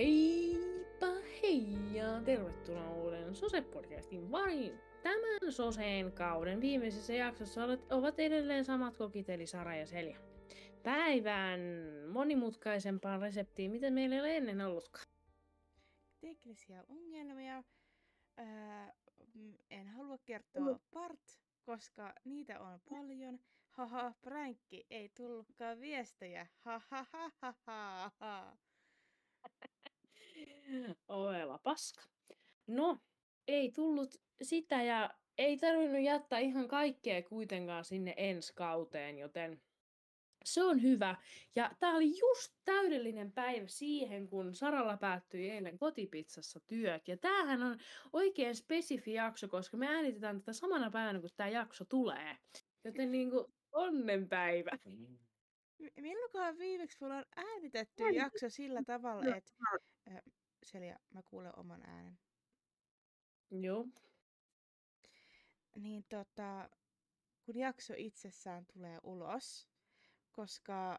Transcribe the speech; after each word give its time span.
Heippa 0.00 1.06
hei 1.42 1.66
ja 1.92 2.22
tervetuloa 2.24 2.90
uuden 2.90 3.34
Sose-podcastin 3.34 4.30
pariin. 4.30 4.80
Tämän 5.02 5.52
Soseen 5.52 6.12
kauden 6.12 6.60
viimeisessä 6.60 7.12
jaksossa 7.12 7.60
ovat 7.90 8.20
edelleen 8.20 8.64
samat 8.64 8.96
kokit 8.96 9.28
eli 9.28 9.46
Sara 9.46 9.76
ja 9.76 9.86
Selja. 9.86 10.18
Päivän 10.82 11.60
monimutkaisempaan 12.12 13.20
reseptiin, 13.20 13.70
mitä 13.70 13.90
meillä 13.90 14.14
ei 14.14 14.20
ole 14.20 14.36
ennen 14.36 14.60
ollutkaan. 14.60 15.04
Teknisiä 16.20 16.84
ongelmia. 16.88 17.64
Ää, 18.36 18.92
en 19.70 19.88
halua 19.88 20.18
kertoa 20.18 20.80
part, 20.94 21.40
koska 21.62 22.14
niitä 22.24 22.60
on 22.60 22.80
paljon. 22.90 23.40
Haha, 23.70 24.14
pränkki, 24.22 24.86
ei 24.90 25.08
tullutkaan 25.08 25.80
viestejä. 25.80 26.46
Ha 26.64 26.80
ha 26.90 27.06
ha 27.12 27.30
ha 27.40 27.54
ha 27.66 28.10
ha. 28.20 28.56
Ovela 31.08 31.58
paska. 31.58 32.02
No, 32.66 32.98
ei 33.48 33.72
tullut 33.72 34.14
sitä 34.42 34.82
ja 34.82 35.10
ei 35.38 35.56
tarvinnut 35.56 36.02
jättää 36.02 36.38
ihan 36.38 36.68
kaikkea 36.68 37.22
kuitenkaan 37.22 37.84
sinne 37.84 38.14
ensi 38.16 38.52
kauteen, 38.54 39.18
joten 39.18 39.62
se 40.44 40.64
on 40.64 40.82
hyvä. 40.82 41.16
Ja 41.56 41.70
tää 41.80 41.90
oli 41.90 42.18
just 42.18 42.54
täydellinen 42.64 43.32
päivä 43.32 43.66
siihen, 43.66 44.28
kun 44.28 44.54
Saralla 44.54 44.96
päättyi 44.96 45.50
eilen 45.50 45.78
kotipizzassa 45.78 46.60
työt. 46.60 47.08
Ja 47.08 47.16
tämähän 47.16 47.62
on 47.62 47.78
oikein 48.12 48.54
spesifi 48.54 49.12
jakso, 49.12 49.48
koska 49.48 49.76
me 49.76 49.86
äänitetään 49.86 50.40
tätä 50.40 50.52
samana 50.52 50.90
päivänä, 50.90 51.20
kun 51.20 51.30
tämä 51.36 51.48
jakso 51.48 51.84
tulee. 51.84 52.36
Joten 52.84 53.12
niin 53.12 53.30
kuin 53.30 53.44
onnenpäivä. 53.72 54.70
Milloinkaan 55.96 56.58
viimeksi 56.58 56.98
mulla 57.00 57.16
on 57.16 57.24
äänitetty 57.36 58.02
jakso 58.02 58.50
sillä 58.50 58.82
tavalla, 58.86 59.36
että... 59.36 59.52
Äh, 60.08 60.22
Selja, 60.62 60.98
mä 61.14 61.22
kuulen 61.22 61.58
oman 61.58 61.82
äänen. 61.82 62.18
Joo. 63.50 63.88
Niin 65.76 66.04
tota, 66.08 66.70
kun 67.42 67.56
jakso 67.56 67.94
itsessään 67.96 68.66
tulee 68.66 68.98
ulos, 69.02 69.68
koska 70.32 70.98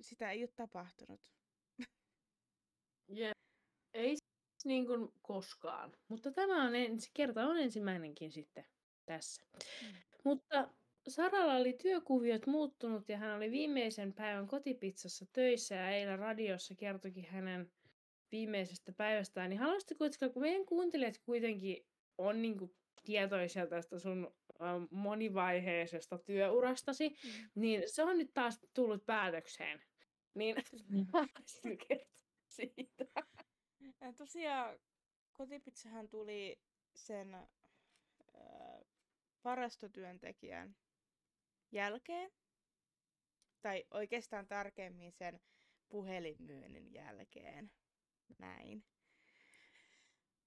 sitä 0.00 0.30
ei 0.30 0.42
ole 0.42 0.50
tapahtunut. 0.56 1.32
Yeah. 3.16 3.34
Ei 3.94 4.16
niin 4.64 4.86
kuin 4.86 5.08
koskaan. 5.22 5.92
Mutta 6.08 6.32
tämä 6.32 6.64
on 6.66 6.74
ensi, 6.74 7.10
kerta 7.14 7.46
on 7.46 7.58
ensimmäinenkin 7.58 8.32
sitten 8.32 8.64
tässä. 9.06 9.42
Mm. 9.82 9.96
Mutta 10.24 10.68
Saralla 11.08 11.54
oli 11.54 11.72
työkuviot 11.72 12.46
muuttunut 12.46 13.08
ja 13.08 13.16
hän 13.16 13.36
oli 13.36 13.50
viimeisen 13.50 14.12
päivän 14.12 14.46
kotipizzassa 14.46 15.26
töissä 15.32 15.74
ja 15.74 15.90
eilen 15.90 16.18
radiossa 16.18 16.74
kertokin 16.74 17.24
hänen 17.24 17.72
viimeisestä 18.32 18.92
päivästään. 18.92 19.50
Niin 19.50 19.60
haluaisitko 19.60 19.94
kuitenkin, 19.98 20.32
kun 20.32 20.42
meidän 20.42 20.66
kuuntelijat 20.66 21.18
kuitenkin 21.18 21.86
on 22.18 22.42
niin 22.42 22.58
kuin 22.58 22.74
tietoisia 23.04 23.66
tästä 23.66 23.98
sun 23.98 24.34
monivaiheisesta 24.90 26.18
työurastasi, 26.18 27.08
mm. 27.08 27.50
niin 27.54 27.82
se 27.86 28.02
on 28.02 28.18
nyt 28.18 28.30
taas 28.34 28.60
tullut 28.74 29.06
päätökseen. 29.06 29.82
Niin 30.34 30.56
kertoa 31.88 32.36
siitä. 32.48 33.04
Ja 34.00 34.12
tosiaan 34.12 34.78
kotipizzahan 35.32 36.08
tuli 36.08 36.58
sen 36.94 37.34
äh, 37.34 37.44
varastotyöntekijän 39.44 40.76
jälkeen, 41.72 42.30
tai 43.62 43.84
oikeastaan 43.90 44.46
tarkemmin 44.46 45.12
sen 45.12 45.40
puhelinmyynnin 45.88 46.92
jälkeen. 46.92 47.70
Näin. 48.38 48.84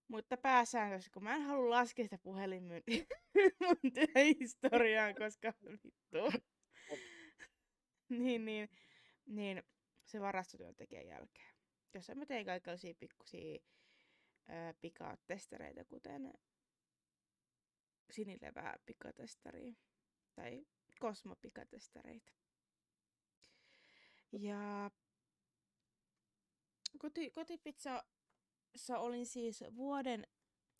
Mutta 0.08 0.38
pääsäännössä, 0.38 1.12
kun 1.14 1.24
mä 1.24 1.36
en 1.36 1.42
halua 1.42 1.70
laskea 1.70 2.06
sitä 2.06 2.18
puhelinmyyntiä 2.18 3.06
mun 3.62 3.94
työhistoriaan, 3.94 5.16
koska 5.16 5.54
vittu. 5.62 6.48
niin, 8.10 8.46
niin, 8.46 8.70
niin 9.26 9.64
se 10.06 10.20
varastotyöntekijän 10.20 11.08
jälkeen. 11.08 11.54
Jos 11.94 12.12
mä 12.16 12.26
teen 12.26 12.46
kaikenlaisia 12.46 12.94
pikkusia 13.00 13.60
pikatestereitä, 14.82 15.86
kuten 15.86 16.34
sinilevää 18.12 18.80
pikatestari 18.86 19.74
tai 20.36 20.66
kosmopikatestareita. 21.04 22.32
Ja 24.32 24.92
koti, 26.98 27.32
kotipizzassa 27.32 29.00
olin 29.00 29.26
siis 29.26 29.64
vuoden 29.76 30.28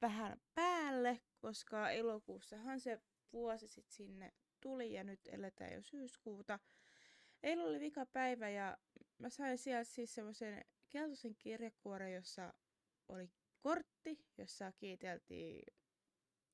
vähän 0.02 0.42
päälle, 0.54 1.22
koska 1.38 1.90
elokuussahan 1.90 2.80
se 2.80 3.02
vuosi 3.34 3.68
sitten 3.68 3.96
sinne 3.96 4.34
tuli 4.62 4.94
ja 4.94 5.04
nyt 5.04 5.20
eletään 5.26 5.74
jo 5.74 5.82
syyskuuta. 5.82 6.60
Eilen 7.44 7.66
oli 7.66 7.80
vika 7.80 8.06
päivä 8.06 8.50
ja 8.50 8.78
mä 9.18 9.30
sain 9.30 9.58
sieltä 9.58 9.84
siis 9.84 10.16
semmoisen 10.16 10.66
keltaisen 10.90 11.36
kirjekuoren, 11.36 12.14
jossa 12.14 12.54
oli 13.08 13.32
kortti, 13.60 14.26
jossa 14.38 14.72
kiiteltiin, 14.72 15.74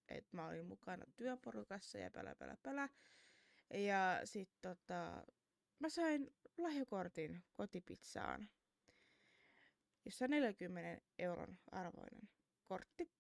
että 0.08 0.38
mä 0.38 0.48
olin 0.48 0.66
mukana 0.66 1.06
työporukassa 1.16 1.98
ja 1.98 2.12
pälä 2.12 2.36
pälä 2.36 2.58
pälä. 2.64 2.90
Ja 3.74 4.22
sit 4.24 4.50
tota, 4.62 5.24
mä 5.80 5.90
sain 5.90 6.34
lahjakortin 6.58 7.44
kotipizzaan, 7.54 8.50
jossa 10.06 10.26
on 10.26 10.32
40 10.32 11.02
euron 11.20 11.60
arvoinen 11.72 12.30
kortti. 12.64 13.12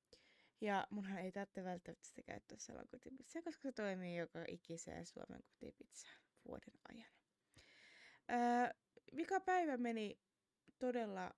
Ja 0.61 0.87
munhan 0.89 1.17
ei 1.17 1.31
tarvitse 1.31 1.63
välttämättä 1.63 2.07
sitä 2.07 2.23
käyttää 2.23 2.57
siellä 2.57 2.83
kotipizzaa, 2.91 3.41
koska 3.41 3.61
se 3.61 3.71
toimii 3.71 4.17
joka 4.17 4.45
ikiseen 4.47 5.05
Suomen 5.05 5.43
kotipizzaan 5.43 6.21
vuoden 6.47 6.73
ajan. 6.89 7.11
Öö, 8.31 8.73
vika 9.15 9.39
päivä 9.39 9.77
meni 9.77 10.19
todella 10.79 11.31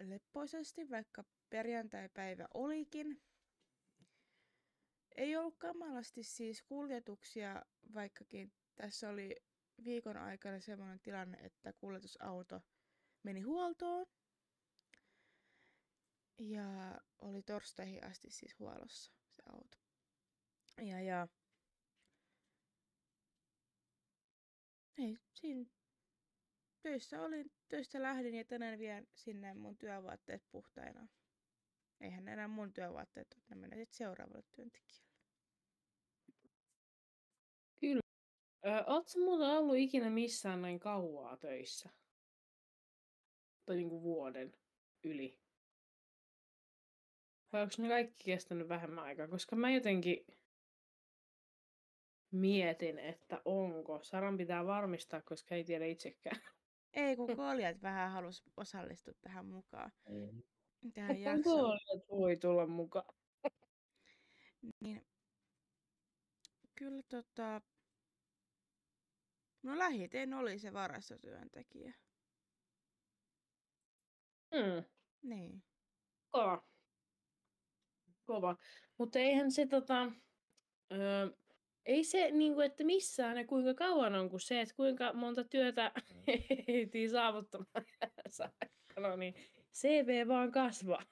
leppoisesti, 0.00 0.90
vaikka 0.90 1.24
perjantai-päivä 1.50 2.48
olikin. 2.54 3.22
Ei 5.16 5.36
ollut 5.36 5.58
kamalasti 5.58 6.22
siis 6.22 6.62
kuljetuksia, 6.62 7.62
vaikkakin 7.94 8.52
tässä 8.74 9.08
oli 9.08 9.36
viikon 9.84 10.16
aikana 10.16 10.60
sellainen 10.60 11.00
tilanne, 11.00 11.38
että 11.38 11.72
kuljetusauto 11.72 12.60
meni 13.22 13.40
huoltoon. 13.40 14.06
Ja 16.38 17.00
oli 17.18 17.42
torstaihin 17.42 18.04
asti 18.04 18.30
siis 18.30 18.58
huollossa 18.58 19.12
se 19.28 19.42
auto. 19.46 19.76
Ja, 20.82 21.00
ja 21.00 21.28
ei, 24.98 25.18
siinä 25.34 25.64
töissä 26.80 27.22
olin, 27.22 27.52
töistä 27.68 28.02
lähdin 28.02 28.34
ja 28.34 28.44
tänään 28.44 28.78
vien 28.78 29.08
sinne 29.14 29.54
mun 29.54 29.76
työvaatteet 29.76 30.44
puhtaina. 30.50 31.08
Eihän 32.00 32.28
enää 32.28 32.48
mun 32.48 32.72
työvaatteet 32.72 33.38
ne 33.48 33.56
menee 33.56 33.78
sitten 33.78 33.96
seuraavalle 33.96 34.44
työntekijälle. 34.52 35.05
Ö, 38.66 38.84
ootko 38.86 39.18
muuten 39.18 39.48
ollut 39.48 39.76
ikinä 39.76 40.10
missään 40.10 40.62
näin 40.62 40.80
kauaa 40.80 41.36
töissä? 41.36 41.90
Tai 43.66 43.76
niinku 43.76 44.02
vuoden 44.02 44.54
yli? 45.04 45.38
Vai 47.52 47.62
onko 47.62 47.74
ne 47.78 47.88
kaikki 47.88 48.24
kestänyt 48.24 48.68
vähemmän 48.68 49.04
aikaa? 49.04 49.28
Koska 49.28 49.56
mä 49.56 49.70
jotenkin 49.70 50.26
mietin, 52.30 52.98
että 52.98 53.42
onko. 53.44 54.00
Saran 54.02 54.36
pitää 54.36 54.66
varmistaa, 54.66 55.22
koska 55.22 55.54
ei 55.54 55.64
tiedä 55.64 55.86
itsekään. 55.86 56.40
Ei, 56.92 57.16
kun 57.16 57.26
koljat 57.36 57.82
vähän 57.82 58.10
halus 58.10 58.44
osallistua 58.56 59.14
tähän 59.20 59.46
mukaan. 59.46 59.92
Mm. 60.08 60.42
Tähän 60.94 61.20
jaksoon. 61.20 61.78
Koljat 61.78 62.08
voi 62.10 62.36
tulla 62.36 62.66
mukaan. 62.66 63.14
Niin, 64.80 65.06
kyllä 66.74 67.02
tota, 67.02 67.60
no 69.66 69.78
lähiten 69.78 70.34
oli 70.34 70.58
se 70.58 70.72
varastotyöntekijä. 70.72 71.94
Mm. 74.54 74.84
Niin. 75.22 75.62
Kova. 76.30 76.68
Kova. 78.24 78.56
Mutta 78.98 79.18
eihän 79.18 79.52
se 79.52 79.66
tota... 79.66 80.12
Öö, 80.92 81.30
ei 81.86 82.04
se, 82.04 82.30
niin 82.30 82.54
kuin, 82.54 82.66
että 82.66 82.84
missään 82.84 83.36
ja 83.36 83.46
kuinka 83.46 83.74
kauan 83.74 84.14
on, 84.14 84.30
kuin 84.30 84.40
se, 84.40 84.60
että 84.60 84.74
kuinka 84.74 85.12
monta 85.12 85.44
työtä 85.44 85.92
ehtii 86.68 87.08
saavuttamaan 87.08 87.84
no 89.00 89.16
niin, 89.16 89.34
CV 89.72 90.28
vaan 90.28 90.52
kasvaa. 90.52 91.02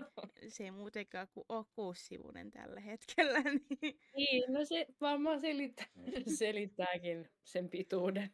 Se 0.48 0.64
ei 0.64 0.70
muutenkaan 0.70 1.28
kuin 1.28 1.44
ole 1.48 1.64
kuusivuinen 1.74 2.50
tällä 2.50 2.80
hetkellä. 2.80 3.42
Niin... 3.82 4.00
Niin, 4.16 4.52
no 4.52 4.64
se 4.64 4.86
varmaan 5.00 5.40
selittää, 5.40 5.86
selittääkin 6.38 7.28
sen 7.44 7.68
pituuden 7.68 8.30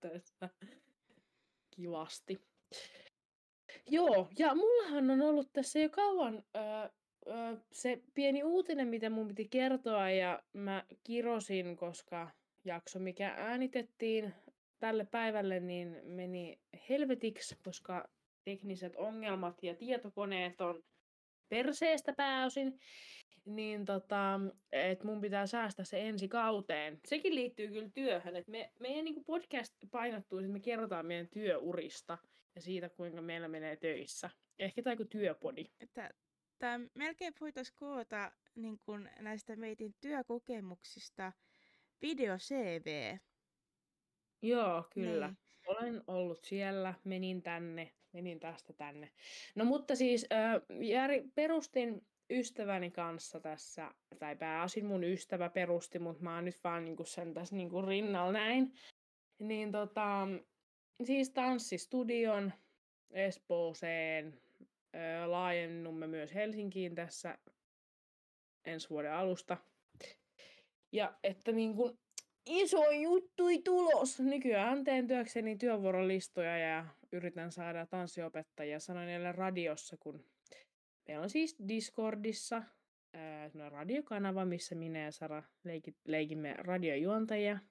tässä 0.00 0.48
kivasti. 1.70 2.40
Joo, 3.90 4.28
ja 4.38 4.54
mullahan 4.54 5.10
on 5.10 5.22
ollut 5.22 5.52
tässä 5.52 5.78
jo 5.78 5.90
kauan 5.90 6.44
öö, 6.56 6.62
öö, 7.26 7.56
se 7.72 8.02
pieni 8.14 8.44
uutinen, 8.44 8.88
mitä 8.88 9.10
mun 9.10 9.28
piti 9.28 9.48
kertoa, 9.48 10.10
ja 10.10 10.42
mä 10.52 10.84
kirosin, 11.04 11.76
koska 11.76 12.30
jakso, 12.64 12.98
mikä 12.98 13.34
äänitettiin 13.36 14.34
tälle 14.78 15.04
päivälle, 15.04 15.60
niin 15.60 16.00
meni 16.04 16.60
helvetiksi, 16.88 17.56
koska 17.64 18.08
tekniset 18.44 18.96
ongelmat 18.96 19.62
ja 19.62 19.74
tietokoneet 19.74 20.60
on 20.60 20.82
perseestä 21.48 22.12
pääosin, 22.16 22.78
niin 23.44 23.84
tota, 23.84 24.40
että 24.72 25.04
mun 25.06 25.20
pitää 25.20 25.46
säästää 25.46 25.84
se 25.84 26.08
ensi 26.08 26.28
kauteen. 26.28 27.00
Sekin 27.08 27.34
liittyy 27.34 27.68
kyllä 27.68 27.90
työhön, 27.94 28.36
että 28.36 28.50
me, 28.50 28.72
meidän 28.80 29.04
niin 29.04 29.24
podcast 29.24 29.74
painottuu, 29.90 30.38
että 30.38 30.52
me 30.52 30.60
kerrotaan 30.60 31.06
meidän 31.06 31.28
työurista 31.28 32.18
ja 32.54 32.60
siitä, 32.60 32.88
kuinka 32.88 33.22
meillä 33.22 33.48
menee 33.48 33.76
töissä. 33.76 34.30
Ehkä 34.58 34.82
tämä 34.82 34.96
kuin 34.96 35.08
työpodi. 35.08 35.64
Tämä 36.58 36.80
melkein 36.94 37.34
voitaisiin 37.40 37.76
koota 37.78 38.32
niin 38.54 38.78
kun 38.78 39.08
näistä 39.20 39.56
meidän 39.56 39.94
työkokemuksista 40.00 41.32
video 42.02 42.36
CV. 42.38 43.18
Joo, 44.42 44.86
kyllä. 44.94 45.26
Niin. 45.26 45.36
Olen 45.66 46.02
ollut 46.06 46.44
siellä, 46.44 46.94
menin 47.04 47.42
tänne, 47.42 47.92
menin 48.12 48.40
tästä 48.40 48.72
tänne. 48.72 49.10
No 49.54 49.64
mutta 49.64 49.96
siis 49.96 50.26
äh, 50.32 50.62
perustin 51.34 52.06
ystäväni 52.30 52.90
kanssa 52.90 53.40
tässä, 53.40 53.90
tai 54.18 54.36
pääasin 54.36 54.86
mun 54.86 55.04
ystävä 55.04 55.48
perusti, 55.48 55.98
mutta 55.98 56.22
mä 56.22 56.34
oon 56.34 56.44
nyt 56.44 56.64
vaan 56.64 56.84
niinku 56.84 57.04
sen 57.04 57.34
tässä 57.34 57.56
niinku 57.56 57.82
rinnalla 57.82 58.32
näin. 58.32 58.72
Niin 59.38 59.72
tota, 59.72 60.28
siis 61.04 61.30
tanssistudion 61.30 62.52
Espooseen, 63.10 64.40
öö, 64.94 65.26
laajennumme 65.26 66.06
myös 66.06 66.34
Helsinkiin 66.34 66.94
tässä 66.94 67.38
ensi 68.64 68.90
vuoden 68.90 69.12
alusta. 69.12 69.56
Ja 70.92 71.18
että 71.22 71.52
niin 71.52 71.74
kuin 71.74 71.98
iso 72.46 72.90
juttui 72.90 73.58
tulos. 73.58 74.20
Nykyään 74.20 74.84
teen 74.84 75.06
työkseni 75.06 75.56
työvuorolistoja 75.56 76.58
ja 76.58 76.86
yritän 77.12 77.52
saada 77.52 77.86
tanssiopettajia. 77.86 78.80
Sanoin 78.80 79.06
niille 79.06 79.32
radiossa, 79.32 79.96
kun 79.96 80.24
meillä 81.08 81.22
on 81.22 81.30
siis 81.30 81.56
Discordissa 81.68 82.62
ää, 83.14 83.50
radiokanava, 83.68 84.44
missä 84.44 84.74
minä 84.74 84.98
ja 84.98 85.12
Sara 85.12 85.42
leikit, 85.64 85.96
leikimme 86.04 86.54
radiojuontajia. 86.58 87.58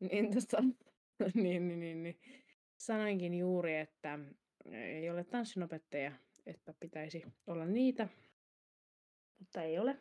Niin, 0.00 0.34
tota, 0.34 0.62
niin, 1.34 1.68
niin, 1.68 1.80
niin, 1.80 2.02
niin, 2.02 2.20
sanoinkin 2.76 3.34
juuri, 3.34 3.76
että 3.76 4.18
ei 4.72 5.10
ole 5.10 5.24
tanssinopettaja, 5.24 6.12
että 6.46 6.74
pitäisi 6.80 7.22
olla 7.46 7.66
niitä, 7.66 8.08
mutta 9.38 9.62
ei 9.62 9.78
ole. 9.78 9.98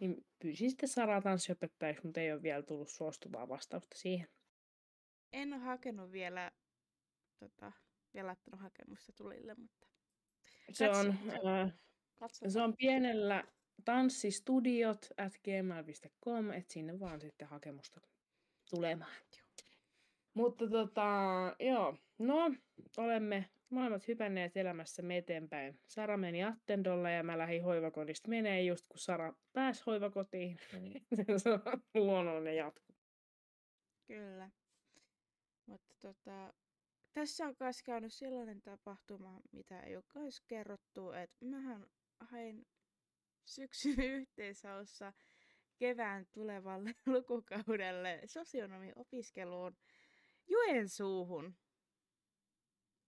Niin 0.00 0.26
pyysin 0.38 0.70
sitten 0.70 0.88
Saraa 0.88 1.20
tanssiopettajaksi, 1.20 2.04
mutta 2.04 2.20
ei 2.20 2.32
ole 2.32 2.42
vielä 2.42 2.62
tullut 2.62 2.88
suostuvaa 2.88 3.48
vastausta 3.48 3.98
siihen. 3.98 4.28
En 5.32 5.52
ole 5.52 5.62
hakenut 5.62 6.12
vielä, 6.12 6.52
tota, 7.38 7.72
vielä 8.14 8.26
laittanut 8.26 8.60
hakemusta 8.60 9.12
tulille, 9.12 9.54
mutta... 9.54 9.88
Se 10.72 10.90
on, 10.90 11.18
äh, 11.46 11.72
se 12.48 12.62
on 12.62 12.76
pienellä 12.76 13.44
tanssistudiot 13.84 15.08
at 15.16 15.32
gmail.com, 15.44 16.50
että 16.50 16.72
sinne 16.72 17.00
vaan 17.00 17.20
sitten 17.20 17.48
hakemusta 17.48 18.00
tulemaan. 18.70 19.16
Mutta 20.34 20.70
tota, 20.70 21.06
joo, 21.60 21.96
no, 22.18 22.54
olemme 22.96 23.50
molemmat 23.70 24.08
hypänneet 24.08 24.56
elämässä 24.56 25.02
eteenpäin. 25.14 25.80
Sara 25.88 26.16
meni 26.16 26.44
Attendolla 26.44 27.10
ja 27.10 27.22
mä 27.22 27.38
lähdin 27.38 27.64
hoivakodista 27.64 28.28
menee 28.28 28.62
just 28.62 28.86
kun 28.88 28.98
Sara 28.98 29.34
pääsi 29.52 29.82
hoivakotiin. 29.86 30.58
Niin 30.80 31.04
se 31.40 31.50
on 31.50 31.60
luonnollinen 31.94 32.56
jatku. 32.56 32.94
Kyllä. 34.06 34.50
Mutta 35.66 35.94
tota, 36.00 36.52
tässä 37.14 37.46
on 37.46 37.56
myös 37.60 37.82
käynyt 37.82 38.12
sellainen 38.12 38.62
tapahtuma, 38.62 39.40
mitä 39.52 39.80
ei 39.80 39.96
ole 39.96 40.04
myös 40.14 40.40
kerrottu, 40.40 41.12
että 41.12 41.44
mähän 41.44 41.86
hain 42.20 42.66
syksyn 43.44 44.00
yhteishaussa 44.20 45.12
kevään 45.76 46.26
tulevalle 46.32 46.94
lukukaudelle 47.06 48.20
sosionomiopiskeluun 48.26 49.76
Joensuuhun. 50.48 51.54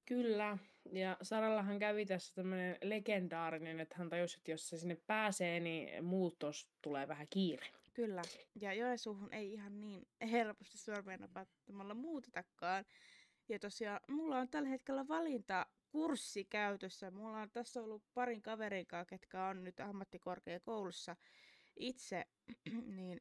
Kyllä, 0.04 0.58
ja 0.92 1.16
Sarallahan 1.22 1.78
kävi 1.78 2.06
tässä 2.06 2.34
tämmöinen 2.34 2.78
legendaarinen, 2.82 3.80
että 3.80 3.94
hän 3.98 4.08
tajusi, 4.08 4.38
että 4.38 4.50
jos 4.50 4.68
se 4.68 4.78
sinne 4.78 4.96
pääsee, 5.06 5.60
niin 5.60 6.04
muutos 6.04 6.68
tulee 6.82 7.08
vähän 7.08 7.26
kiire. 7.30 7.66
Kyllä, 7.94 8.22
ja 8.60 8.72
Joensuuhun 8.72 9.32
ei 9.32 9.52
ihan 9.52 9.80
niin 9.80 10.08
helposti 10.30 10.78
sormien 10.78 11.20
napattamalla 11.20 11.94
muutetakaan. 11.94 12.84
Ja 13.48 13.58
tosiaan 13.58 14.00
mulla 14.08 14.38
on 14.38 14.48
tällä 14.48 14.68
hetkellä 14.68 15.08
valintakurssi 15.08 16.44
käytössä. 16.44 17.10
Mulla 17.10 17.40
on 17.40 17.50
tässä 17.50 17.82
ollut 17.82 18.02
parin 18.14 18.42
kaverin 18.42 18.86
kanssa, 18.86 19.08
ketkä 19.08 19.46
on 19.46 19.64
nyt 19.64 19.80
ammattikorkeakoulussa 19.80 21.16
itse, 21.76 22.26
niin 22.96 23.20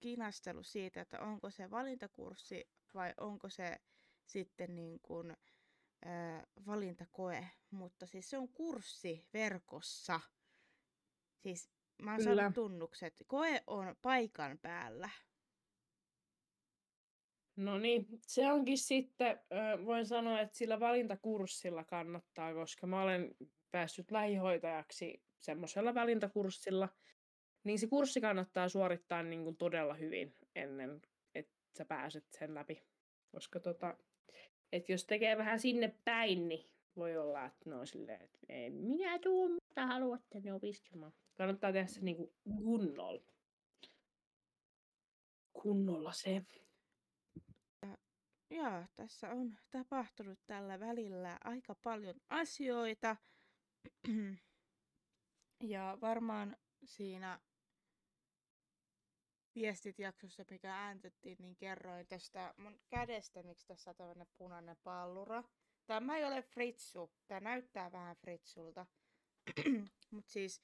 kinastelu 0.00 0.62
siitä, 0.62 1.00
että 1.00 1.20
onko 1.20 1.50
se 1.50 1.70
valintakurssi 1.70 2.68
vai 2.94 3.14
onko 3.20 3.48
se 3.48 3.80
sitten 4.24 4.74
niin 4.74 5.00
kuin, 5.00 5.36
ää, 6.04 6.46
valintakoe. 6.66 7.48
Mutta 7.70 8.06
siis 8.06 8.30
se 8.30 8.38
on 8.38 8.48
kurssi 8.48 9.26
verkossa. 9.32 10.20
Siis 11.36 11.70
mä 12.02 12.10
oon 12.10 12.20
Kyllä. 12.20 12.34
saanut 12.34 12.54
tunnukset. 12.54 13.14
Koe 13.26 13.62
on 13.66 13.96
paikan 14.02 14.58
päällä. 14.58 15.10
No 17.56 17.78
niin, 17.78 18.06
se 18.20 18.52
onkin 18.52 18.78
sitten, 18.78 19.40
voin 19.84 20.06
sanoa, 20.06 20.40
että 20.40 20.56
sillä 20.56 20.80
valintakurssilla 20.80 21.84
kannattaa, 21.84 22.54
koska 22.54 22.86
mä 22.86 23.02
olen 23.02 23.34
päässyt 23.70 24.10
lähihoitajaksi 24.10 25.22
semmoisella 25.40 25.94
valintakurssilla, 25.94 26.88
niin 27.64 27.78
se 27.78 27.86
kurssi 27.86 28.20
kannattaa 28.20 28.68
suorittaa 28.68 29.22
niin 29.22 29.44
kuin 29.44 29.56
todella 29.56 29.94
hyvin 29.94 30.34
ennen, 30.54 31.02
että 31.34 31.52
sä 31.78 31.84
pääset 31.84 32.24
sen 32.30 32.54
läpi. 32.54 32.82
Koska 33.32 33.60
tota, 33.60 33.96
että 34.72 34.92
jos 34.92 35.06
tekee 35.06 35.38
vähän 35.38 35.60
sinne 35.60 35.94
päin, 36.04 36.48
niin 36.48 36.70
voi 36.96 37.16
olla, 37.16 37.44
että 37.44 37.70
ne 37.70 37.76
on 37.76 37.86
silleen, 37.86 38.22
että 38.22 38.38
ei 38.48 38.70
minä 38.70 39.18
tuun, 39.18 39.58
mitä 39.68 39.86
haluatte 39.86 40.40
ne 40.40 40.54
opiskelemaan. 40.54 41.12
Kannattaa 41.34 41.72
tehdä 41.72 41.86
se 41.86 42.00
niin 42.00 42.16
kuin 42.16 42.32
kunnolla. 42.56 43.22
Kunnolla 45.52 46.12
se. 46.12 46.42
Joo, 48.50 48.84
tässä 48.94 49.30
on 49.30 49.56
tapahtunut 49.70 50.38
tällä 50.46 50.80
välillä 50.80 51.38
aika 51.44 51.74
paljon 51.74 52.20
asioita. 52.28 53.16
ja 55.60 55.98
varmaan 56.00 56.56
siinä 56.84 57.40
viestit 59.54 59.98
jaksossa, 59.98 60.44
mikä 60.50 60.74
ääntettiin, 60.74 61.36
niin 61.40 61.56
kerroin 61.56 62.06
tästä 62.06 62.54
mun 62.56 62.80
kädestä, 62.88 63.42
miksi 63.42 63.66
tässä 63.66 63.90
on 63.90 63.96
tämmöinen 63.96 64.26
punainen 64.36 64.76
pallura. 64.82 65.44
Tämä 65.86 66.16
ei 66.16 66.24
ole 66.24 66.42
fritsu. 66.42 67.12
Tämä 67.26 67.40
näyttää 67.40 67.92
vähän 67.92 68.16
fritsulta. 68.16 68.86
Mutta 70.10 70.32
siis, 70.32 70.60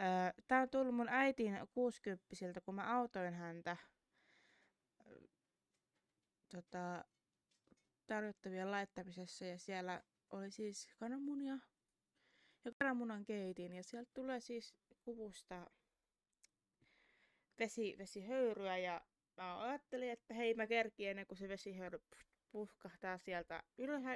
äh, 0.00 0.34
tämä 0.48 0.62
on 0.62 0.70
tullut 0.70 0.94
mun 0.94 1.08
äitin 1.08 1.58
60 1.72 2.60
kun 2.64 2.74
mä 2.74 2.96
autoin 2.98 3.34
häntä 3.34 3.76
tota, 6.54 7.04
tarjottavien 8.06 8.70
laittamisessa 8.70 9.44
ja 9.44 9.58
siellä 9.58 10.02
oli 10.30 10.50
siis 10.50 10.88
kananmunia 10.98 11.58
ja 12.64 12.72
kananmunan 12.78 13.24
keitin 13.24 13.72
ja 13.72 13.82
sieltä 13.82 14.10
tulee 14.14 14.40
siis 14.40 14.74
kuvusta 15.04 15.70
vesi, 17.58 17.94
vesihöyryä 17.98 18.78
ja 18.78 19.00
mä 19.36 19.60
ajattelin, 19.60 20.10
että 20.10 20.34
hei 20.34 20.54
mä 20.54 20.66
kerkin 20.66 21.08
ennen 21.08 21.26
kuin 21.26 21.38
se 21.38 21.48
vesihöyry 21.48 21.98
puhkahtaa 22.50 23.18
sieltä 23.18 23.62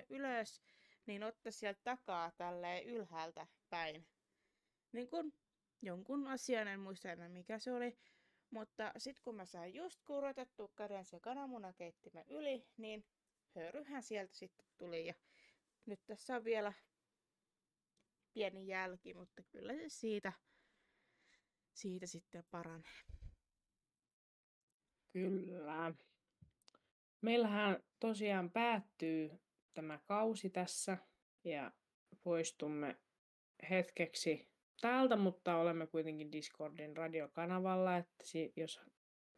ylös, 0.08 0.62
niin 1.06 1.24
ottaa 1.24 1.52
sieltä 1.52 1.80
takaa 1.84 2.30
tälleen 2.30 2.84
ylhäältä 2.84 3.46
päin. 3.70 4.06
Niin 4.92 5.08
kun 5.08 5.32
jonkun 5.82 6.26
asian, 6.26 6.68
en 6.68 6.80
muista 6.80 7.12
enää 7.12 7.28
mikä 7.28 7.58
se 7.58 7.72
oli. 7.72 7.98
Mutta 8.50 8.92
sitten 8.98 9.22
kun 9.24 9.34
mä 9.34 9.44
sain 9.44 9.74
just 9.74 10.00
kurotettu 10.04 10.68
käden 10.68 11.04
se 11.04 11.20
kananmunakeittimen 11.20 12.24
yli, 12.28 12.66
niin 12.76 13.04
höyryhän 13.54 14.02
sieltä 14.02 14.34
sitten 14.34 14.66
tuli. 14.78 15.06
Ja 15.06 15.14
nyt 15.86 16.00
tässä 16.06 16.36
on 16.36 16.44
vielä 16.44 16.72
pieni 18.32 18.66
jälki, 18.66 19.14
mutta 19.14 19.42
kyllä 19.42 19.72
se 19.72 19.88
siitä, 19.88 20.32
siitä 21.72 22.06
sitten 22.06 22.44
paranee. 22.50 22.92
Kyllä. 25.12 25.94
Meillähän 27.20 27.82
tosiaan 28.00 28.50
päättyy 28.50 29.30
tämä 29.74 29.98
kausi 30.04 30.50
tässä 30.50 30.98
ja 31.44 31.72
poistumme 32.22 32.96
hetkeksi 33.70 34.48
täältä, 34.80 35.16
mutta 35.16 35.56
olemme 35.56 35.86
kuitenkin 35.86 36.32
Discordin 36.32 36.96
radiokanavalla, 36.96 37.96
että 37.96 38.24
jos 38.56 38.80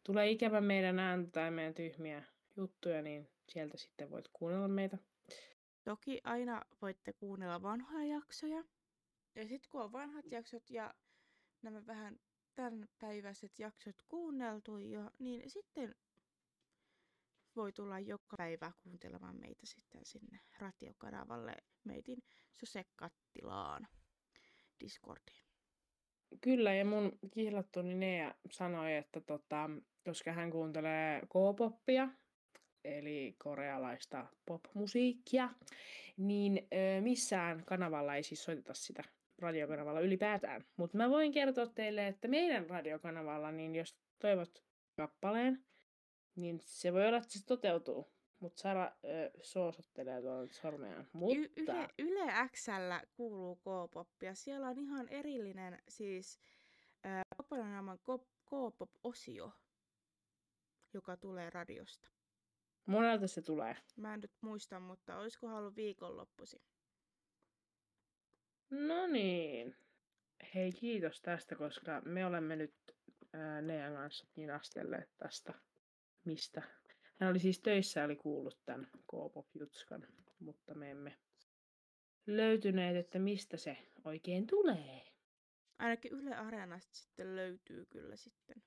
tulee 0.03 0.31
ikävä 0.31 0.61
meidän 0.61 0.99
ääntä 0.99 1.31
tai 1.31 1.51
meidän 1.51 1.73
tyhmiä 1.73 2.23
juttuja, 2.57 3.01
niin 3.01 3.29
sieltä 3.49 3.77
sitten 3.77 4.11
voit 4.11 4.25
kuunnella 4.33 4.67
meitä. 4.67 4.97
Toki 5.83 6.21
aina 6.23 6.61
voitte 6.81 7.13
kuunnella 7.13 7.61
vanhoja 7.61 8.05
jaksoja. 8.05 8.63
Ja 9.35 9.47
sitten 9.47 9.69
kun 9.69 9.81
on 9.81 9.91
vanhat 9.91 10.31
jaksot 10.31 10.69
ja 10.69 10.93
nämä 11.61 11.85
vähän 11.85 12.19
tämän 12.55 12.87
päiväiset 12.99 13.59
jaksot 13.59 13.95
kuunneltu 14.07 14.77
jo, 14.77 15.09
niin 15.19 15.49
sitten 15.49 15.95
voi 17.55 17.73
tulla 17.73 17.99
joka 17.99 18.37
päivä 18.37 18.71
kuuntelemaan 18.83 19.35
meitä 19.35 19.65
sitten 19.65 20.01
sinne 20.05 20.39
ratiokanavalle 20.59 21.55
meitin 21.83 22.23
Sosekattilaan 22.53 23.87
Discordiin. 24.81 25.41
Kyllä, 26.41 26.73
ja 26.73 26.85
mun 26.85 27.19
kihlattuni 27.33 27.95
Nea 27.95 28.35
sanoi, 28.51 28.95
että 28.95 29.21
tota, 29.21 29.69
koska 30.05 30.31
hän 30.31 30.51
kuuntelee 30.51 31.21
K-poppia, 31.21 32.09
eli 32.83 33.35
korealaista 33.37 34.25
popmusiikkia, 34.45 35.49
niin 36.17 36.67
ö, 36.73 37.01
missään 37.01 37.65
kanavalla 37.65 38.15
ei 38.15 38.23
siis 38.23 38.43
soiteta 38.43 38.73
sitä 38.73 39.03
radiokanavalla 39.39 39.99
ylipäätään. 39.99 40.65
Mutta 40.77 40.97
mä 40.97 41.09
voin 41.09 41.31
kertoa 41.31 41.67
teille, 41.67 42.07
että 42.07 42.27
meidän 42.27 42.69
radiokanavalla, 42.69 43.51
niin 43.51 43.75
jos 43.75 43.97
toivot 44.19 44.63
kappaleen, 44.95 45.65
niin 46.35 46.59
se 46.61 46.93
voi 46.93 47.07
olla, 47.07 47.17
että 47.17 47.33
se 47.33 47.45
toteutuu. 47.45 48.11
Mutta 48.41 48.61
Sara 48.61 48.91
ö, 49.03 49.31
soosottelee 49.41 50.21
tuolla 50.21 50.47
sormeaan. 50.51 51.07
Mutta... 51.13 51.37
Y- 51.37 51.51
Yle, 51.57 51.89
Yle 51.99 52.49
Xllä 52.55 53.01
kuuluu 53.13 53.55
K-poppia. 53.55 54.35
Siellä 54.35 54.67
on 54.67 54.79
ihan 54.79 55.07
erillinen 55.07 55.81
siis 55.87 56.39
äh, 57.05 57.21
K-pop-osio, 58.45 59.51
joka 60.93 61.17
tulee 61.17 61.49
radiosta. 61.49 62.09
Monelta 62.85 63.27
se 63.27 63.41
tulee? 63.41 63.77
Mä 63.95 64.13
en 64.13 64.19
nyt 64.19 64.31
muista, 64.41 64.79
mutta 64.79 65.17
olisiko 65.17 65.47
ollut 65.47 65.75
viikonloppusi? 65.75 66.61
No 68.69 69.07
niin. 69.07 69.75
Hei, 70.55 70.71
kiitos 70.71 71.21
tästä, 71.21 71.55
koska 71.55 72.01
me 72.05 72.25
olemme 72.25 72.55
nyt 72.55 72.75
ää, 73.33 73.61
Nean 73.61 73.93
kanssa 73.93 74.25
kinastelleet 74.33 75.09
tästä, 75.17 75.53
mistä. 76.25 76.61
Hän 77.21 77.29
oli 77.29 77.39
siis 77.39 77.59
töissä 77.59 78.03
oli 78.03 78.15
kuullut 78.15 78.65
tämän 78.65 78.87
K-pop-jutskan, 78.91 80.07
mutta 80.39 80.73
me 80.73 80.91
emme 80.91 81.17
löytyneet, 82.27 82.95
että 82.95 83.19
mistä 83.19 83.57
se 83.57 83.77
oikein 84.05 84.47
tulee. 84.47 85.01
Ainakin 85.79 86.11
Yle 86.11 86.35
Areenasta 86.35 86.95
sitten 86.95 87.35
löytyy 87.35 87.85
kyllä 87.85 88.15
sitten. 88.15 88.63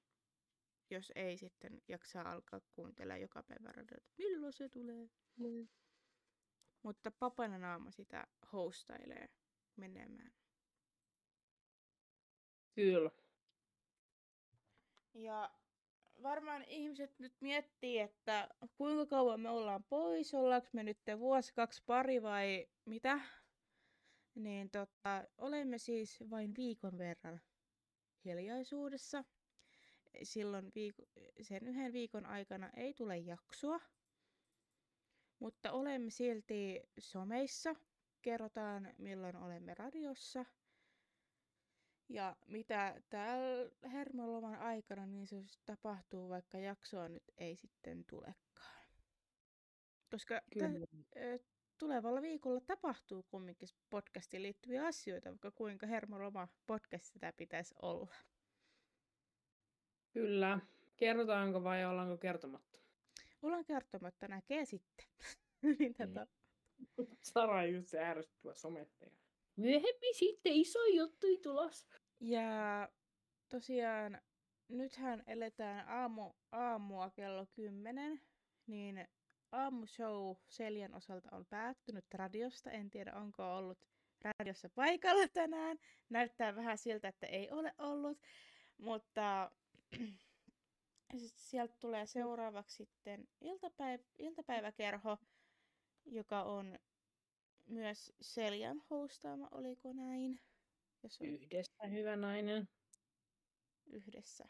Jos 0.90 1.12
ei 1.14 1.36
sitten 1.36 1.82
jaksaa 1.88 2.30
alkaa 2.32 2.60
kuuntella 2.60 3.16
joka 3.16 3.42
päivä 3.42 3.72
radiota, 3.72 4.10
milloin 4.18 4.52
se 4.52 4.68
tulee. 4.68 5.10
Mm. 5.36 5.68
Mutta 6.82 7.10
Papana 7.10 7.58
naama 7.58 7.90
sitä 7.90 8.26
hostailee 8.52 9.28
menemään. 9.76 10.32
Kyllä. 12.74 13.10
Ja 15.14 15.63
varmaan 16.24 16.62
ihmiset 16.62 17.18
nyt 17.18 17.34
miettii, 17.40 17.98
että 18.00 18.48
kuinka 18.76 19.06
kauan 19.06 19.40
me 19.40 19.50
ollaan 19.50 19.84
pois, 19.84 20.34
ollaanko 20.34 20.68
me 20.72 20.82
nyt 20.82 20.98
vuosi, 21.18 21.54
kaksi, 21.54 21.82
pari 21.86 22.22
vai 22.22 22.66
mitä. 22.84 23.20
Niin 24.34 24.70
tota, 24.70 25.24
olemme 25.38 25.78
siis 25.78 26.24
vain 26.30 26.54
viikon 26.56 26.98
verran 26.98 27.40
hiljaisuudessa. 28.24 29.24
Silloin 30.22 30.72
viiko- 30.74 31.06
sen 31.42 31.68
yhden 31.68 31.92
viikon 31.92 32.26
aikana 32.26 32.70
ei 32.76 32.94
tule 32.94 33.18
jaksoa, 33.18 33.80
mutta 35.38 35.72
olemme 35.72 36.10
silti 36.10 36.82
someissa 36.98 37.74
kerrotaan, 38.22 38.94
milloin 38.98 39.36
olemme 39.36 39.74
radiossa. 39.74 40.44
Ja 42.08 42.36
mitä 42.46 43.02
täällä 43.08 43.70
hermoloman 43.92 44.58
aikana 44.58 45.06
niin 45.06 45.26
se 45.26 45.36
tapahtuu, 45.64 46.28
vaikka 46.28 46.58
jaksoa 46.58 47.08
nyt 47.08 47.24
ei 47.36 47.56
sitten 47.56 48.04
tulekaan. 48.04 48.84
Koska 50.10 50.40
t- 50.40 51.46
tulevalla 51.78 52.22
viikolla 52.22 52.60
tapahtuu 52.60 53.22
kumminkin 53.22 53.68
podcastiin 53.90 54.42
liittyviä 54.42 54.86
asioita, 54.86 55.30
vaikka 55.30 55.50
kuinka 55.50 55.86
hermoloma 55.86 56.48
podcast 56.66 57.04
sitä 57.04 57.32
pitäisi 57.36 57.74
olla. 57.82 58.14
Kyllä. 60.12 60.60
Kerrotaanko 60.96 61.64
vai 61.64 61.84
ollaanko 61.84 62.16
kertomatta? 62.18 62.78
Ollaan 63.42 63.64
kertomatta, 63.64 64.28
näkee 64.28 64.64
sitten. 64.64 65.06
Mitä 65.78 66.06
mm. 66.06 66.14
Sara 67.22 67.66
just 67.66 67.88
se 67.88 68.04
ärsyttävä 68.04 68.54
somettaja. 68.54 69.23
Myöhemmin 69.56 70.14
sitten 70.14 70.52
iso 70.52 70.86
juttu 70.86 71.26
tulos. 71.42 71.86
Ja 72.20 72.88
tosiaan 73.48 74.20
nythän 74.68 75.22
eletään 75.26 75.88
aamu, 75.88 76.32
aamua 76.52 77.10
kello 77.10 77.46
10, 77.46 78.20
niin 78.66 79.08
aamushow 79.52 80.36
Seljan 80.48 80.94
osalta 80.94 81.28
on 81.32 81.46
päättynyt 81.46 82.14
radiosta. 82.14 82.70
En 82.70 82.90
tiedä, 82.90 83.14
onko 83.14 83.56
ollut 83.56 83.78
radiossa 84.24 84.68
paikalla 84.68 85.28
tänään. 85.28 85.78
Näyttää 86.08 86.56
vähän 86.56 86.78
siltä, 86.78 87.08
että 87.08 87.26
ei 87.26 87.50
ole 87.50 87.74
ollut. 87.78 88.18
Mutta 88.78 89.50
sieltä 91.16 91.74
tulee 91.80 92.06
seuraavaksi 92.06 92.76
sitten 92.76 93.28
iltapäiv- 93.44 94.14
iltapäiväkerho, 94.18 95.18
joka 96.04 96.42
on 96.42 96.78
myös 97.66 98.12
Seljan 98.20 98.82
hostaama, 98.90 99.48
oliko 99.50 99.92
näin? 99.92 100.40
Jos 101.02 101.20
on... 101.20 101.26
Yhdessä 101.26 101.86
hyvä 101.86 102.16
nainen. 102.16 102.68
Yhdessä. 103.86 104.48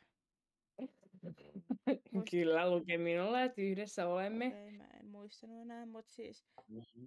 Kyllä 2.30 2.71
luki 2.71 2.99
minulla, 2.99 3.42
että 3.42 3.61
yhdessä 3.61 4.09
olemme. 4.09 4.47
Okay, 4.47 4.71
mä 4.71 4.87
en 5.00 5.06
muistanut 5.06 5.62
enää, 5.62 5.87
mutta 5.87 6.12
siis 6.12 6.44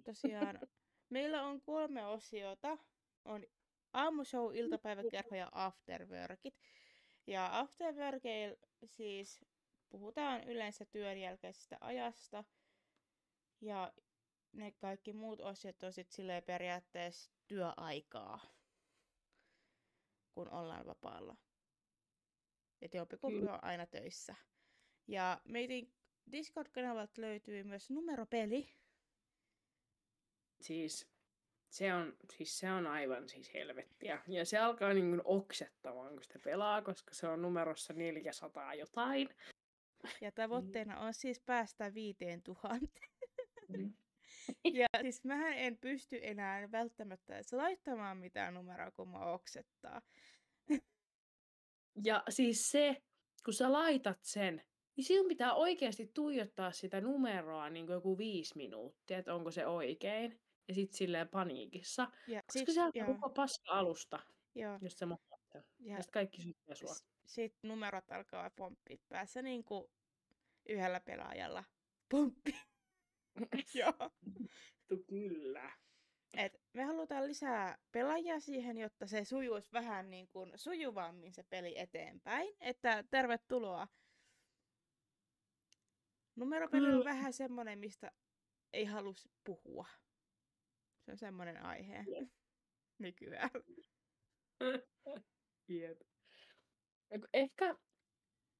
tosiaan 0.04 0.60
meillä 1.10 1.42
on 1.42 1.60
kolme 1.60 2.06
osiota. 2.06 2.78
On 3.24 3.44
aamushow, 3.92 4.56
iltapäiväkerho 4.56 5.34
ja 5.34 5.48
afterworkit. 5.52 6.54
Ja 7.26 7.58
afterworkeilla 7.58 8.56
siis 8.84 9.40
puhutaan 9.88 10.44
yleensä 10.44 10.84
työn 10.84 11.20
jälkeisestä 11.20 11.76
ajasta. 11.80 12.44
Ja 13.60 13.92
ne 14.52 14.72
kaikki 14.72 15.12
muut 15.12 15.40
osiot 15.40 15.82
on 15.82 15.92
sitten 15.92 16.16
silleen 16.16 16.42
periaatteessa 16.42 17.30
työaikaa, 17.46 18.40
kun 20.34 20.48
ollaan 20.48 20.86
vapaalla. 20.86 21.36
Et 22.80 22.94
jompikumpi 22.94 23.48
on 23.48 23.64
aina 23.64 23.86
töissä. 23.86 24.34
Ja 25.06 25.40
meidän 25.44 25.92
Discord-kanavalta 26.32 27.20
löytyy 27.20 27.64
myös 27.64 27.90
numeropeli. 27.90 28.68
Siis 30.60 31.08
se 31.68 31.94
on, 31.94 32.16
siis 32.32 32.58
se 32.58 32.70
on 32.70 32.86
aivan 32.86 33.28
siis 33.28 33.54
helvettiä. 33.54 34.22
Ja 34.26 34.44
se 34.44 34.58
alkaa 34.58 34.94
niin 34.94 35.08
kuin 35.08 35.22
oksettamaan, 35.24 36.12
kun 36.12 36.22
sitä 36.22 36.38
pelaa, 36.44 36.82
koska 36.82 37.14
se 37.14 37.28
on 37.28 37.42
numerossa 37.42 37.92
400 37.92 38.74
jotain. 38.74 39.28
Ja 40.20 40.32
tavoitteena 40.32 41.00
on 41.00 41.14
siis 41.14 41.40
päästä 41.40 41.94
5000. 41.94 43.00
Mm. 43.68 43.94
Ja 44.72 44.86
siis 45.02 45.24
mähän 45.24 45.52
en 45.52 45.78
pysty 45.78 46.20
enää 46.22 46.72
välttämättä 46.72 47.34
edes 47.34 47.52
laittamaan 47.52 48.16
mitään 48.16 48.54
numeroa, 48.54 48.90
kun 48.90 49.08
mä 49.08 49.24
oksettaa. 49.24 50.02
Ja 52.04 52.22
siis 52.28 52.70
se, 52.70 53.02
kun 53.44 53.54
sä 53.54 53.72
laitat 53.72 54.18
sen, 54.22 54.62
niin 54.96 55.04
sinun 55.04 55.28
pitää 55.28 55.54
oikeasti 55.54 56.10
tuijottaa 56.14 56.72
sitä 56.72 57.00
numeroa 57.00 57.70
niin 57.70 57.86
kuin 57.86 57.94
joku 57.94 58.18
viisi 58.18 58.56
minuuttia, 58.56 59.18
että 59.18 59.34
onko 59.34 59.50
se 59.50 59.66
oikein. 59.66 60.40
Ja 60.68 60.74
sitten 60.74 60.96
silleen 60.96 61.28
paniikissa. 61.28 62.10
Ja 62.26 62.42
Koska 62.42 62.58
sit, 62.58 62.74
se 62.74 62.82
on 62.82 63.06
koko 63.06 63.30
paska 63.30 63.72
alusta, 63.72 64.18
joo. 64.54 64.78
jos 64.82 64.92
sä 64.92 65.06
mahtat 65.06 65.40
Ja, 65.54 65.96
ja 65.96 66.02
kaikki 66.12 66.42
syyttää 66.42 66.74
sua. 66.74 66.94
Sitten 67.26 67.68
numerot 67.68 68.12
alkaa 68.12 68.50
pomppia 68.50 68.96
päässä 69.08 69.42
niin 69.42 69.64
kuin 69.64 69.90
yhdellä 70.68 71.00
pelaajalla. 71.00 71.64
Pomppi. 72.08 72.54
Joo. 73.74 74.10
Kyllä. 75.06 75.72
Et 76.36 76.52
me 76.72 76.84
halutaan 76.84 77.26
lisää 77.26 77.78
pelaajia 77.92 78.40
siihen, 78.40 78.78
jotta 78.78 79.06
se 79.06 79.24
sujuisi 79.24 79.72
vähän 79.72 80.10
niin 80.10 80.28
kuin 80.28 80.52
sujuvammin 80.56 81.32
se 81.32 81.42
peli 81.42 81.78
eteenpäin. 81.78 82.56
Että 82.60 83.04
tervetuloa. 83.10 83.88
Numeropeli 86.36 86.92
on 86.92 87.04
vähän 87.04 87.32
semmonen, 87.32 87.78
mistä 87.78 88.12
ei 88.72 88.84
halua 88.84 89.14
puhua. 89.44 89.86
Se 91.04 91.10
on 91.10 91.18
semmoinen 91.18 91.62
aihe 91.62 92.04
Jep. 92.08 92.28
nykyään. 92.98 93.50
Jep. 95.68 96.00
Ehkä, 97.32 97.74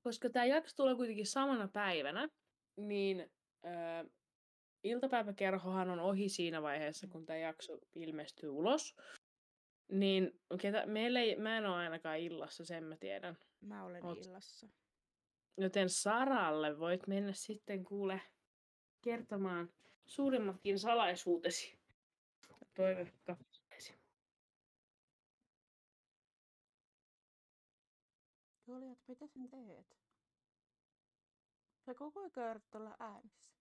koska 0.00 0.30
tämä 0.30 0.44
jakso 0.44 0.76
tulee 0.76 0.94
kuitenkin 0.94 1.26
samana 1.26 1.68
päivänä, 1.68 2.28
niin 2.76 3.30
ö, 3.64 4.10
iltapäiväkerhohan 4.84 5.90
on 5.90 6.00
ohi 6.00 6.28
siinä 6.28 6.62
vaiheessa, 6.62 7.06
kun 7.06 7.26
tämä 7.26 7.38
jakso 7.38 7.78
ilmestyy 7.94 8.48
ulos. 8.48 8.96
Niin 9.88 10.40
ketä, 10.60 10.86
meillä 10.86 11.20
ei, 11.20 11.36
mä 11.36 11.58
en 11.58 11.66
ole 11.66 11.76
ainakaan 11.76 12.18
illassa, 12.18 12.64
sen 12.64 12.84
mä 12.84 12.96
tiedän. 12.96 13.38
Mä 13.60 13.84
olen 13.84 14.02
Oot- 14.02 14.26
illassa. 14.26 14.68
Joten 15.56 15.90
Saralle 15.90 16.78
voit 16.78 17.06
mennä 17.06 17.32
sitten 17.32 17.84
kuule 17.84 18.20
kertomaan 19.00 19.72
suurimmatkin 20.06 20.78
salaisuutesi. 20.78 21.78
Toivekappaleesi. 22.74 23.94
Juliat, 28.66 28.98
mitä 29.08 29.26
sä 29.26 29.40
teet? 29.50 29.98
Sä 31.86 31.94
koko 31.94 32.20
ajan 32.20 32.62
olla 32.74 32.96
äänessä. 32.98 33.57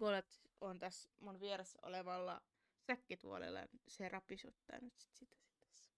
Kuulet, 0.00 0.40
on 0.60 0.78
tässä 0.78 1.10
mun 1.20 1.40
vieressä 1.40 1.78
olevalla 1.82 2.42
säkkituolella. 2.86 3.60
Se 3.88 4.08
rapisuttaa 4.08 4.78
nyt 4.80 4.98
sit 4.98 5.14
sitä 5.14 5.36
sit 5.36 5.60
tässä. 5.60 5.90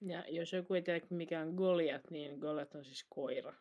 Ja 0.00 0.24
jos 0.28 0.52
joku 0.52 0.74
ei 0.74 0.82
tiedä, 0.82 1.06
mikä 1.10 1.40
on 1.40 1.54
Goliat, 1.54 2.10
niin 2.10 2.38
Goliat 2.38 2.74
on 2.74 2.84
siis 2.84 3.04
koira. 3.08 3.54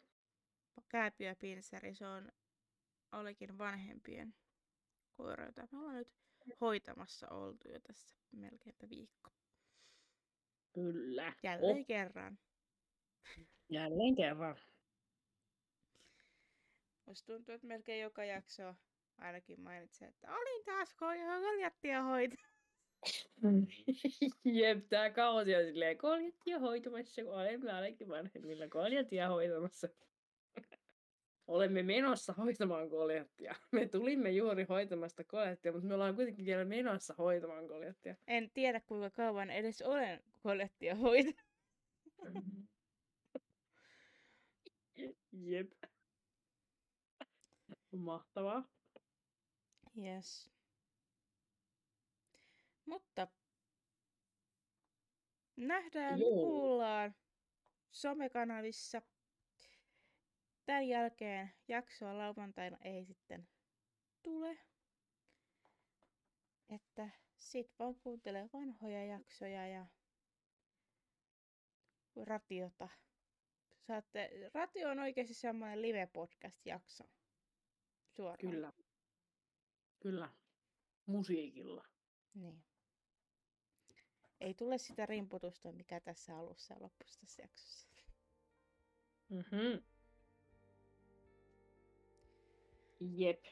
Kääpiöpinseri, 0.89 1.95
se 1.95 2.07
on 2.07 2.31
olikin 3.11 3.57
vanhempien 3.57 4.35
koira, 5.17 5.45
jota 5.45 5.67
me 5.71 5.77
ollaan 5.79 5.95
nyt 5.95 6.11
hoitamassa 6.61 7.29
oltu 7.29 7.69
jo 7.69 7.79
tässä 7.79 8.17
melkeinpä 8.31 8.89
viikko. 8.89 9.29
Kyllä. 10.73 11.33
Jälleen 11.43 11.77
Oh, 11.77 11.85
kerran. 11.87 12.39
jälleen 13.69 14.15
kerran. 14.15 14.55
Musta 17.05 17.33
tuntuu, 17.33 17.55
että 17.55 17.67
melkein 17.67 18.01
joka 18.03 18.23
jakso 18.23 18.75
ainakin 19.21 19.61
mainitsee, 19.61 20.07
että 20.07 20.35
olin 20.35 20.65
taas 20.65 20.93
koljattia 20.93 22.03
hoitaa. 22.03 22.49
Jep, 24.59 24.87
tää 24.89 25.09
kausi 25.09 25.55
on 25.55 25.63
silleen 25.63 25.97
koljatia 25.97 26.59
hoitamassa, 26.59 27.23
kun 27.23 27.33
olemme 27.33 27.71
ainakin 27.71 28.09
vanhemmilla 28.09 28.67
koljatia 28.67 29.27
hoitamassa. 29.27 29.87
Olemme 31.47 31.83
menossa 31.83 32.33
hoitamaan 32.33 32.89
koljettia. 32.89 33.55
Me 33.71 33.87
tulimme 33.87 34.31
juuri 34.31 34.65
hoitamasta 34.69 35.23
koljettia, 35.23 35.71
mutta 35.71 35.87
me 35.87 35.93
ollaan 35.93 36.15
kuitenkin 36.15 36.45
vielä 36.45 36.65
menossa 36.65 37.15
hoitamaan 37.17 37.67
koljettia. 37.67 38.15
En 38.27 38.49
tiedä 38.53 38.79
kuinka 38.79 39.09
kauan 39.09 39.49
edes 39.49 39.81
olen 39.81 40.23
koljattia 40.43 40.95
hoitanut. 40.95 41.41
Jep. 45.31 45.71
Mahtavaa. 47.91 48.78
Yes. 50.05 50.51
Mutta 52.85 53.27
nähdään, 55.55 56.19
Joo. 56.19 56.29
kuullaan 56.29 57.15
somekanavissa. 57.91 59.01
Tämän 60.65 60.87
jälkeen 60.87 61.51
jaksoa 61.67 62.17
lauantaina 62.17 62.77
ei 62.81 63.05
sitten 63.05 63.47
tule. 64.23 64.57
Että 66.69 67.09
sit 67.37 67.79
vaan 67.79 67.95
kuuntelee 67.95 68.49
vanhoja 68.53 69.05
jaksoja 69.05 69.67
ja 69.67 69.85
ratiota. 72.25 72.89
Saatte, 73.87 74.49
ratio 74.53 74.89
on 74.89 74.99
oikeasti 74.99 75.33
semmoinen 75.33 75.81
live-podcast-jakso. 75.81 77.03
Suoraan. 78.15 78.51
Kyllä. 78.51 78.73
Kyllä. 79.99 80.29
Musiikilla. 81.05 81.85
Niin. 82.33 82.63
Ei 84.41 84.53
tule 84.53 84.77
sitä 84.77 85.05
rimputusta, 85.05 85.71
mikä 85.71 85.99
tässä 85.99 86.37
alussa 86.37 86.73
ja 86.73 86.81
lopussa 86.81 87.19
tässä 87.19 87.41
jaksossa. 87.41 87.87
Mhm. 89.29 89.83
Jep. 92.99 93.45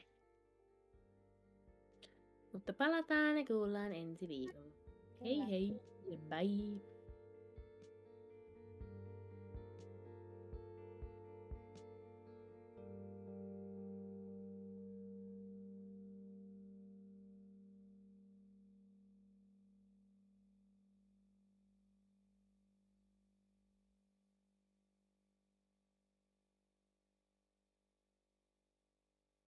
Mutta 2.52 2.72
palataan 2.72 3.38
ja 3.38 3.44
kuullaan 3.46 3.92
ensi 3.92 4.28
viikolla. 4.28 4.72
Hei 5.20 5.46
hei 5.50 5.80
ja 6.06 6.18
bye. 6.18 6.97